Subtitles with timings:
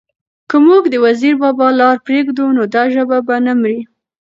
[0.49, 3.81] که موږ د وزیر بابا لاره پرېږدو؛ نو دا ژبه به نه مري،